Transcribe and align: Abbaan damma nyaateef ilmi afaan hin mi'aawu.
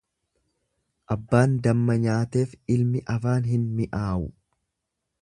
Abbaan 1.15 1.53
damma 1.67 1.97
nyaateef 2.05 2.57
ilmi 2.77 3.05
afaan 3.19 3.49
hin 3.55 3.71
mi'aawu. 3.81 4.29